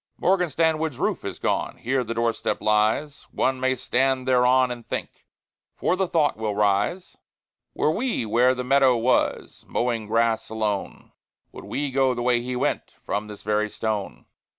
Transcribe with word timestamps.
Morgan 0.17 0.49
Stanwood's 0.49 0.97
roof 0.97 1.23
is 1.23 1.37
gone; 1.37 1.77
Here 1.77 2.03
the 2.03 2.15
door 2.15 2.33
step 2.33 2.59
lies; 2.59 3.27
One 3.31 3.59
may 3.59 3.75
stand 3.75 4.27
thereon 4.27 4.71
and 4.71 4.83
think, 4.83 5.25
For 5.75 5.95
the 5.95 6.07
thought 6.07 6.37
will 6.37 6.55
rise, 6.55 7.17
Were 7.75 7.91
we 7.91 8.25
where 8.25 8.55
the 8.55 8.63
meadow 8.63 8.97
was, 8.97 9.63
Mowing 9.67 10.07
grass 10.07 10.49
alone, 10.49 11.11
Would 11.51 11.65
we 11.65 11.91
go 11.91 12.15
the 12.15 12.23
way 12.23 12.41
he 12.41 12.55
went, 12.55 12.95
From 13.05 13.27
this 13.27 13.43
very 13.43 13.69
stone? 13.69 14.25